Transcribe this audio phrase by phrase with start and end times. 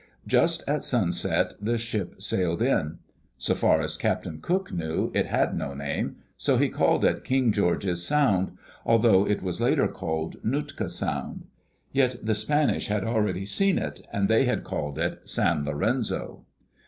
[0.25, 2.97] Just at sunset the ship sailed in.
[3.37, 7.51] So far as Captain Cook knew, it had no name, so he called it King
[7.51, 11.45] George's Sound, although it was later called Nootka Sound.
[11.91, 16.45] Yet the Spanish had already seen it and they had called it San Lorenzo.